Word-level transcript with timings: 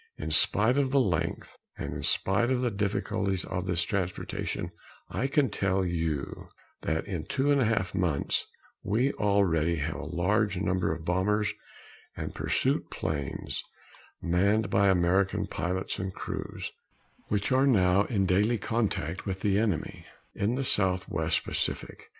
In 0.17 0.31
spite 0.31 0.79
of 0.79 0.89
the 0.89 0.99
length, 0.99 1.55
and 1.77 1.93
in 1.93 2.01
spite 2.01 2.49
of 2.49 2.61
the 2.61 2.71
difficulties 2.71 3.45
of 3.45 3.67
this 3.67 3.83
transportation, 3.83 4.71
I 5.11 5.27
can 5.27 5.51
tell 5.51 5.85
you 5.85 6.47
that 6.81 7.05
in 7.05 7.25
two 7.25 7.51
and 7.51 7.61
a 7.61 7.65
half 7.65 7.93
months 7.93 8.47
we 8.81 9.13
already 9.13 9.75
have 9.75 9.97
a 9.97 10.07
large 10.09 10.57
number 10.57 10.91
of 10.91 11.05
bombers 11.05 11.53
and 12.17 12.33
pursuit 12.33 12.89
planes, 12.89 13.63
manned 14.23 14.71
by 14.71 14.87
American 14.87 15.45
pilots 15.45 15.99
and 15.99 16.11
crews, 16.11 16.71
which 17.27 17.51
are 17.51 17.67
now 17.67 18.05
in 18.05 18.25
daily 18.25 18.57
contact 18.57 19.27
with 19.27 19.41
the 19.41 19.59
enemy 19.59 20.07
in 20.33 20.55
the 20.55 20.63
Southwest 20.63 21.43
Pacific. 21.43 22.09